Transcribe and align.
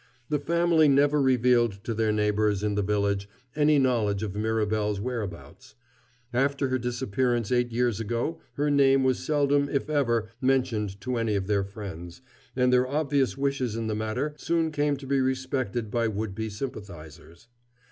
The 0.29 0.39
family 0.39 0.87
never 0.87 1.21
revealed 1.21 1.83
to 1.83 1.93
their 1.93 2.11
neighbors 2.11 2.63
in 2.63 2.73
the 2.73 2.81
village 2.81 3.29
any 3.55 3.77
knowledge 3.77 4.23
of 4.23 4.33
Mirabel's 4.33 4.99
whereabouts. 4.99 5.75
After 6.33 6.69
her 6.69 6.79
disappearance 6.79 7.51
eight 7.51 7.71
years 7.71 7.99
ago 7.99 8.41
her 8.53 8.71
name 8.71 9.03
was 9.03 9.19
seldom, 9.23 9.69
if 9.69 9.91
ever, 9.91 10.29
mentioned 10.41 10.99
to 11.01 11.17
any 11.17 11.35
of 11.35 11.45
their 11.45 11.63
friends, 11.63 12.23
and 12.55 12.73
their 12.73 12.87
obvious 12.87 13.37
wishes 13.37 13.75
in 13.75 13.85
the 13.85 13.93
matter 13.95 14.33
soon 14.37 14.71
came 14.71 14.97
to 14.97 15.05
be 15.05 15.21
respected 15.21 15.91
by 15.91 16.07
would 16.07 16.33
be 16.33 16.49
sympathizers. 16.49 17.47